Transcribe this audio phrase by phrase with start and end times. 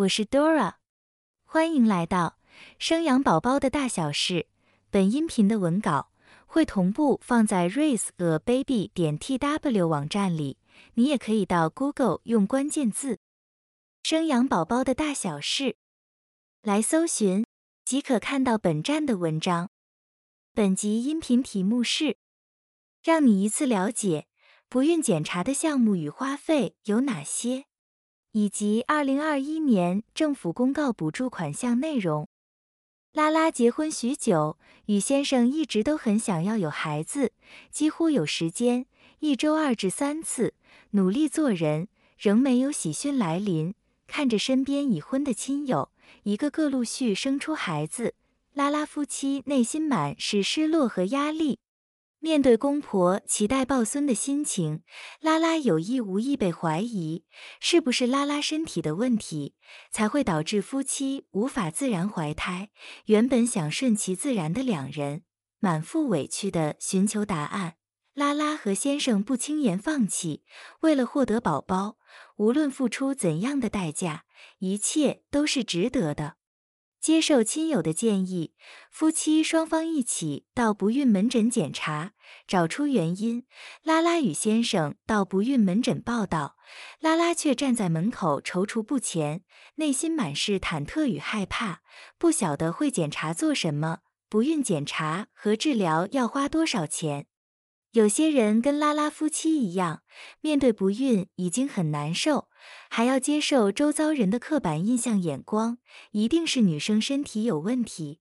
[0.00, 0.76] 我是 Dora，
[1.44, 2.38] 欢迎来到
[2.78, 4.46] 生养宝宝的大小事。
[4.88, 6.10] 本音频的文稿
[6.46, 10.56] 会同步放在 raiseababy 点 tw 网站里，
[10.94, 13.18] 你也可以到 Google 用关键字
[14.02, 15.76] “生养宝宝的大小事”
[16.62, 17.44] 来搜寻，
[17.84, 19.68] 即可看到本站的文章。
[20.54, 22.16] 本集音频题目是：
[23.02, 24.26] 让你一次了解
[24.70, 27.66] 不孕检查的项目与花费有哪些。
[28.32, 32.28] 以及二零二一年政府公告补助款项内容。
[33.12, 34.56] 拉拉结婚许久，
[34.86, 37.32] 与先生一直都很想要有孩子，
[37.70, 38.86] 几乎有时间
[39.18, 40.54] 一周二至三次，
[40.90, 43.74] 努力做人，仍没有喜讯来临。
[44.06, 45.90] 看着身边已婚的亲友
[46.24, 48.14] 一个个陆续生出孩子，
[48.54, 51.58] 拉拉夫妻内心满是失落和压力。
[52.22, 54.82] 面对公婆期待抱孙的心情，
[55.20, 57.24] 拉拉有意无意被怀疑，
[57.60, 59.54] 是不是拉拉身体的问题，
[59.90, 62.68] 才会导致夫妻无法自然怀胎？
[63.06, 65.22] 原本想顺其自然的两人，
[65.60, 67.76] 满腹委屈的寻求答案。
[68.12, 70.44] 拉拉和先生不轻言放弃，
[70.80, 71.96] 为了获得宝宝，
[72.36, 74.24] 无论付出怎样的代价，
[74.58, 76.36] 一切都是值得的。
[77.00, 78.52] 接受亲友的建议，
[78.90, 82.12] 夫妻双方一起到不孕门诊检查，
[82.46, 83.46] 找出原因。
[83.82, 86.56] 拉拉与先生到不孕门诊报道，
[87.00, 89.42] 拉拉却站在门口踌躇不前，
[89.76, 91.80] 内心满是忐忑与害怕，
[92.18, 97.26] 不晓得会检查做什么，不孕检查和治疗要花多少钱。
[97.92, 100.02] 有些人跟拉拉夫妻一样，
[100.40, 102.48] 面对不孕已经很难受，
[102.88, 105.78] 还要接受周遭人的刻板印象眼光，
[106.12, 108.20] 一定是女生身体有问题。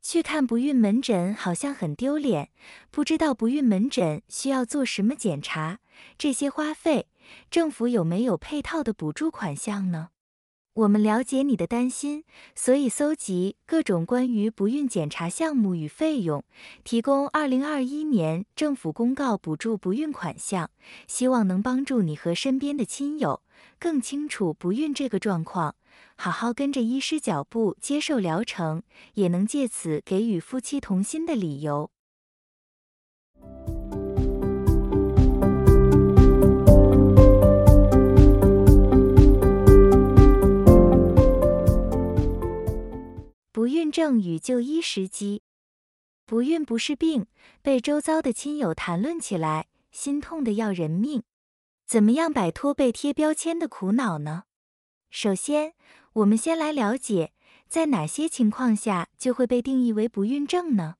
[0.00, 2.50] 去看不孕门诊好像很丢脸，
[2.92, 5.80] 不知道不孕门诊需要做什么检查，
[6.16, 7.08] 这些花费，
[7.50, 10.10] 政府有没有配套的补助款项呢？
[10.80, 12.24] 我们了解你的担心，
[12.54, 16.42] 所以搜集各种关于不孕检查项目与费用，
[16.84, 20.70] 提供二零二一年政府公告补助不孕款项，
[21.06, 23.42] 希望能帮助你和身边的亲友
[23.78, 25.74] 更清楚不孕这个状况，
[26.16, 28.82] 好好跟着医师脚步接受疗程，
[29.12, 31.90] 也能借此给予夫妻同心的理由。
[44.00, 45.42] 正与就医时机，
[46.24, 47.26] 不孕不是病，
[47.60, 51.22] 被周遭的亲友谈论起来，心痛的要人命。
[51.84, 54.44] 怎么样摆脱被贴标签的苦恼呢？
[55.10, 55.74] 首先，
[56.14, 57.34] 我们先来了解，
[57.68, 60.94] 在哪些情况下就会被定义为不孕症呢？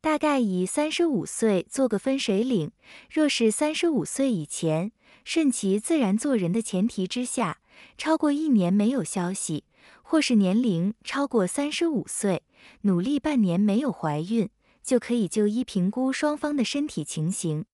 [0.00, 2.72] 大概以三十五岁做个分水岭。
[3.08, 4.90] 若是三十五岁以前，
[5.24, 7.60] 顺其自然做人的前提之下，
[7.96, 9.62] 超过一年没有消息。
[10.02, 12.42] 或是年龄超过三十五岁，
[12.82, 14.48] 努力半年没有怀孕，
[14.82, 17.64] 就可以就医评估双方的身体情形。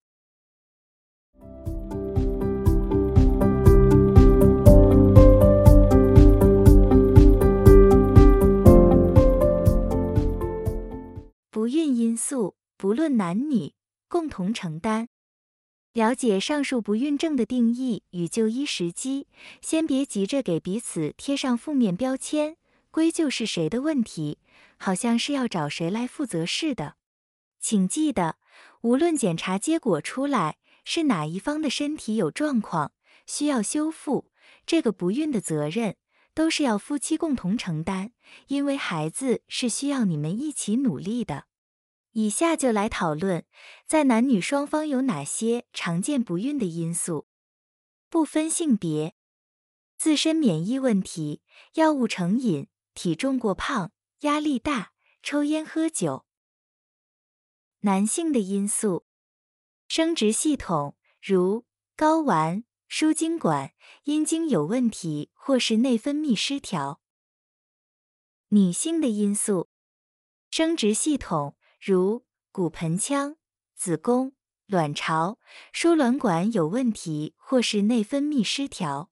[11.51, 13.73] 不孕因素不论男女，
[14.07, 15.07] 共同承担。
[15.93, 19.27] 了解上述不孕症的定义与就医时机，
[19.59, 22.57] 先别急着给彼此贴上负面标签，
[22.91, 24.37] 归咎是谁的问题，
[24.77, 26.95] 好像是要找谁来负责似的。
[27.59, 28.37] 请记得，
[28.81, 32.93] 无论检查结果出来是哪一方的身体有状况，
[33.25, 34.31] 需要修复，
[34.65, 35.97] 这个不孕的责任
[36.33, 38.11] 都是要夫妻共同承担，
[38.47, 41.48] 因为孩子是需要你们一起努力的。
[42.13, 43.45] 以下就来讨论，
[43.85, 47.27] 在男女双方有哪些常见不孕的因素，
[48.09, 49.15] 不分性别、
[49.95, 51.43] 自身免疫问题、
[51.73, 56.25] 药物成瘾、体重过胖、压力大、抽烟喝酒。
[57.81, 59.05] 男性的因素，
[59.87, 61.65] 生殖系统如
[61.95, 63.73] 睾丸、输精管、
[64.05, 66.99] 阴茎有问题或是内分泌失调。
[68.49, 69.69] 女性的因素，
[70.49, 71.55] 生殖系统。
[71.81, 73.37] 如骨盆腔、
[73.73, 74.33] 子宫、
[74.67, 75.39] 卵巢、
[75.71, 79.09] 输卵管有问题，或是内分泌失调。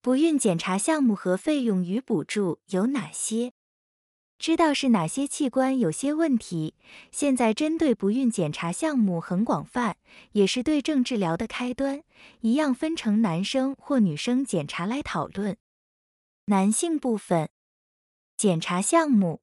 [0.00, 3.52] 不孕检查项目和费用与补助有哪些？
[4.40, 6.72] 知道是哪些器官有些问题？
[7.12, 9.98] 现在针对不孕检查项目很广泛，
[10.32, 12.02] 也是对症治疗的开端。
[12.40, 15.58] 一样分成男生或女生检查来讨论。
[16.46, 17.50] 男性部分
[18.34, 19.42] 检查项目，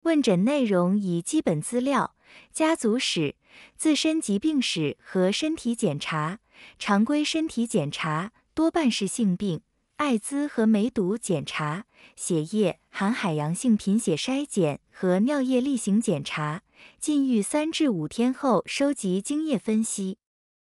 [0.00, 2.16] 问诊内容以基本资料、
[2.52, 3.36] 家族史、
[3.76, 6.40] 自身疾病史和身体检查。
[6.80, 9.62] 常规身体检查多半是性病、
[10.00, 11.84] 艾滋和梅毒检查，
[12.16, 16.62] 血液含海洋性贫血筛检和尿液例行检查。
[16.98, 20.16] 禁欲三至五天后收集精液分析。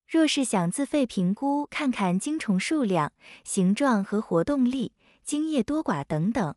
[0.07, 4.93] 若是想自费评估，看看精虫数量、形状和活动力、
[5.23, 6.55] 精液多寡等等，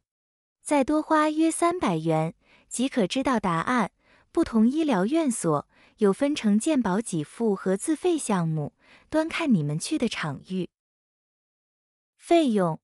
[0.63, 2.35] 再多花约三百元
[2.71, 3.91] 即可知道答案。
[4.33, 8.73] 不同医疗院所有分成健保给付和自费项目，
[9.11, 10.71] 端看你们去的场域。
[12.23, 12.79] 费用。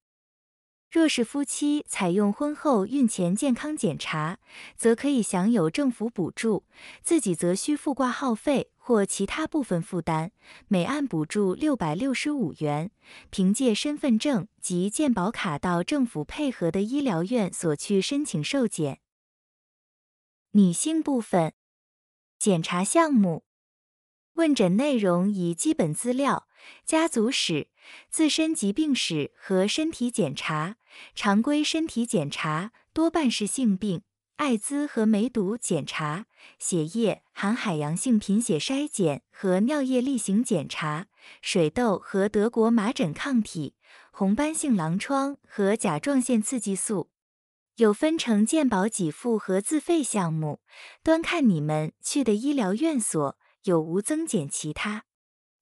[0.90, 4.40] 若是夫妻采用婚后孕前健康检查，
[4.76, 6.64] 则可以享有政府补助；
[7.04, 10.32] 自己则需付挂号费或其他部分负担，
[10.66, 12.90] 每案补助六百六十五元。
[13.30, 18.98] 凭借身份证及健保卡到政府配合的医疗院所去申请受检。
[20.50, 21.52] 女性部分
[22.40, 23.44] 检查项目。
[24.34, 26.47] 问诊内容以基本资料、
[26.84, 27.68] 家族史、
[28.10, 30.76] 自身疾病史和身体检查。
[31.14, 34.02] 常规身体检查多半是性病、
[34.36, 36.26] 艾滋和梅毒检查，
[36.58, 41.06] 血液含海洋性贫血筛检和尿液例行检查。
[41.42, 43.74] 水痘和德国麻疹抗体、
[44.10, 47.10] 红斑性狼疮和甲状腺刺激素，
[47.76, 50.60] 有分成健保给付和自费项目，
[51.02, 53.38] 端看你们去的医疗院所。
[53.64, 55.04] 有无增减其他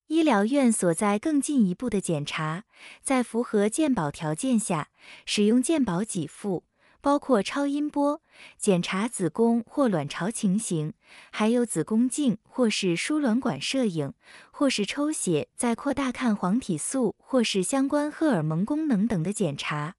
[0.09, 2.65] 医疗院所在更进一步的检查，
[3.03, 4.91] 在符合健保条件下
[5.25, 6.65] 使用健保给付，
[7.01, 8.23] 包括超音波
[8.57, 10.93] 检查子宫或卵巢情形，
[11.33, 14.13] 还有子宫镜或是输卵管摄影，
[14.53, 19.97] 或是抽血再扩大看黄体素或是相关荷尔蒙功能等的检查。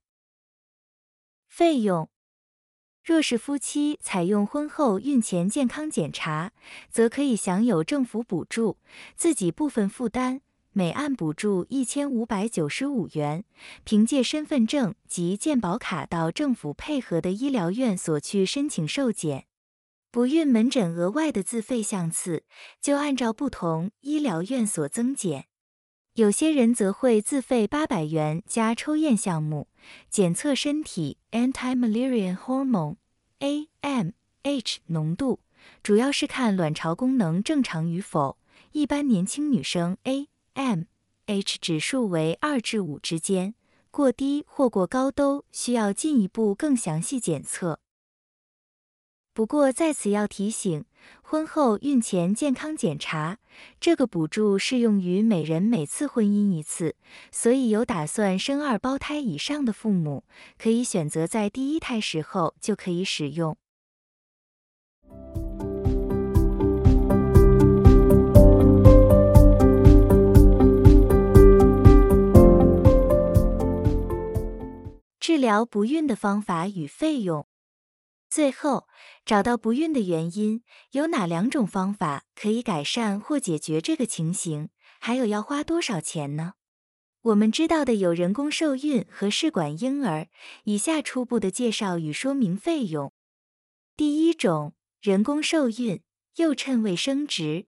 [1.48, 2.08] 费用。
[3.08, 6.52] 若是夫妻采用婚后孕前健康检查，
[6.90, 8.76] 则可以享有政府补助，
[9.16, 10.40] 自己部分负担，
[10.74, 13.44] 每案补助一千五百九十五元。
[13.82, 19.46] 凭借身份证及健保卡到政府配合的医疗院所去申请受检。
[20.10, 22.44] 不孕门诊额外的自费项次，
[22.78, 25.46] 就按照不同医疗院所增减。
[26.14, 29.68] 有些人则会自费八百元加抽验项目，
[30.08, 32.96] 检测身体 antimalarian hormone
[33.40, 35.40] AMH 浓度，
[35.82, 38.38] 主要是看卵巢功能正常与否。
[38.72, 43.54] 一般年轻女生 AMH 指数为二至五之间，
[43.90, 47.80] 过低或过高都需要进一步更详细检测。
[49.32, 50.84] 不过在此要提醒，
[51.22, 53.38] 婚后孕前健康检查
[53.78, 56.96] 这个补助适用于每人每次婚姻一次，
[57.30, 60.24] 所以有打算生二胞胎以上的父母，
[60.58, 63.56] 可以选择在第一胎时候就可以使用。
[75.20, 77.46] 治疗不孕的方法与费用。
[78.30, 78.86] 最后，
[79.24, 84.68] 找到不孕的原因，有哪两种方法可以改善或解决这个情形？
[85.00, 86.54] 还有要花多少钱呢？
[87.22, 90.28] 我们知道的有人工受孕和试管婴儿。
[90.64, 93.12] 以下初步的介绍与说明费用。
[93.96, 96.02] 第一种，人工受孕，
[96.36, 97.66] 又称卫生殖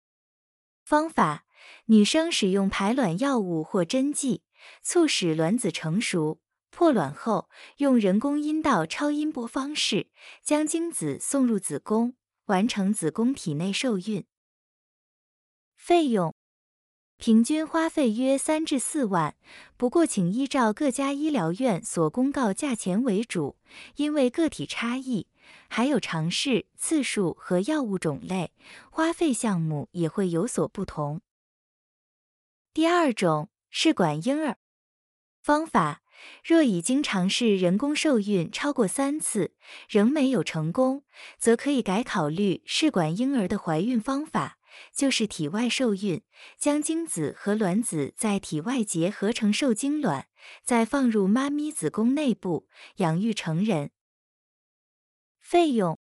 [0.85, 1.45] 方法，
[1.87, 4.43] 女生使用排卵药物或针剂，
[4.83, 6.40] 促使卵子成熟。
[6.71, 10.09] 破卵后，用人工阴道超音波方式
[10.43, 12.15] 将精子送入子宫，
[12.47, 14.25] 完成子宫体内受孕。
[15.77, 16.35] 费用
[17.17, 19.37] 平均花费约三至四万，
[19.77, 23.57] 不过请依照各家医疗院所公告价钱为主，
[23.97, 25.27] 因为个体差异，
[25.69, 28.53] 还有尝试次数和药物种类，
[28.91, 31.21] 花费项目也会有所不同。
[32.73, 34.57] 第二种试管婴儿
[35.43, 36.00] 方法。
[36.45, 39.55] 若已经尝试人工受孕超过三次，
[39.89, 41.05] 仍没有成功，
[41.39, 44.59] 则可以改考虑试管婴儿的怀孕方法，
[44.93, 46.23] 就是体外受孕，
[46.59, 50.27] 将精子和卵子在体外结合成受精卵，
[50.65, 53.91] 再放入妈咪子宫内部养育成人。
[55.39, 56.00] 费用。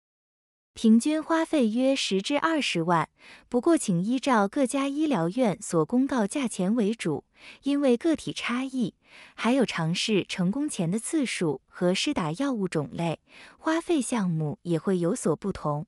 [0.74, 3.08] 平均花费约十至二十万，
[3.50, 7.24] 不过请依照各家医疗院所公告价钱为主，
[7.64, 8.94] 因为个体差异，
[9.34, 13.20] 还有尝试成功前的次数和施打药物种类，
[13.58, 15.86] 花费项目也会有所不同。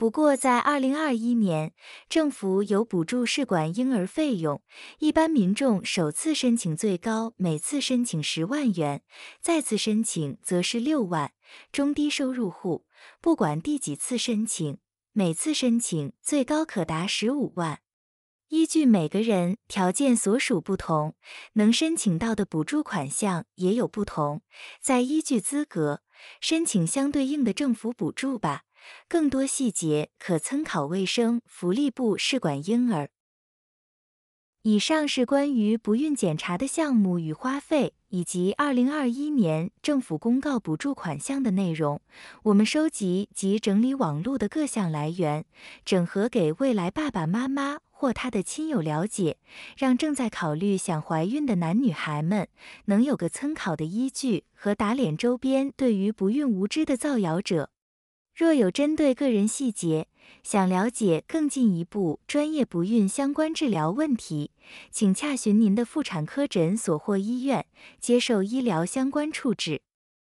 [0.00, 1.74] 不过，在二零二一年，
[2.08, 4.62] 政府有补助试管婴儿费用，
[4.98, 9.02] 一般民众首次申请最高每次申请十万元，
[9.42, 11.32] 再次申请则是六万。
[11.70, 12.86] 中低收入户
[13.20, 14.78] 不管第几次申请，
[15.12, 17.80] 每次申请最高可达十五万。
[18.48, 21.14] 依据每个人条件所属不同，
[21.52, 24.40] 能申请到的补助款项也有不同，
[24.80, 26.00] 再依据资格
[26.40, 28.62] 申请相对应的政府补助吧。
[29.08, 33.10] 更多细节可参考卫生福利部试管婴儿。
[34.62, 42.02] 以上是关于不孕检查的项目与花费，以及二零二一年政府公告补助款项的内容。
[42.42, 45.46] 我们收集及整理网络的各项来源，
[45.86, 49.38] 整合给未来爸爸妈妈或他的亲友了解，
[49.78, 52.46] 让正在考虑想怀孕的男女孩们
[52.84, 57.70] 能有个参考的依据和打脸周边对于不孕无知的造谣者。
[58.40, 60.08] 若有针对个人细节
[60.42, 64.50] 想了解更进一步专业不孕相关治疗问题，
[64.90, 67.66] 请洽询您的妇产科诊所或医院，
[68.00, 69.82] 接受医疗相关处置。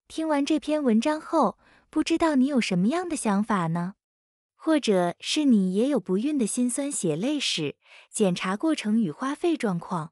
[0.08, 1.58] 听完这篇文章后，
[1.90, 3.94] 不知道你有什么样的想法呢？
[4.56, 7.76] 或者是你也有不孕的辛酸血泪史、
[8.10, 10.11] 检查过程与花费状况？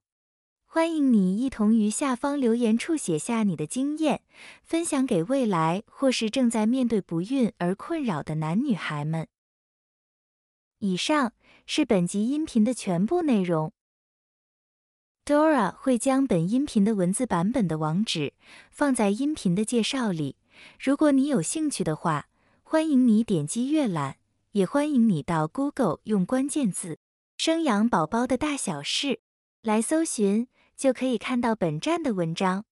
[0.72, 4.22] 欢迎你一同于下方留言处写下你的经验，
[4.62, 9.26] 分享给未来或是正在面对不孕而困扰的男女孩们。
[10.78, 11.32] 以上
[11.66, 13.72] 是本集音频的全部内容。
[15.24, 18.34] Dora 会将本音频的文字版本的网址
[18.70, 20.36] 放在音频的介绍里，
[20.78, 22.28] 如果你有兴趣的话，
[22.62, 24.18] 欢迎你点击阅览，
[24.52, 27.00] 也欢迎你到 Google 用关键字
[27.36, 29.22] “生养宝宝的大小事”
[29.62, 30.46] 来搜寻。
[30.80, 32.64] 就可以看到本站的文章。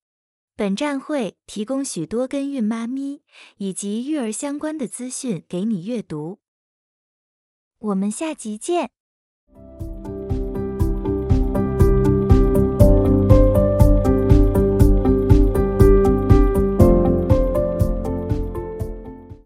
[0.57, 3.21] 本站会提供许多跟孕妈咪
[3.59, 6.39] 以及育儿相关的资讯给你阅读。
[7.79, 8.91] 我们下集见。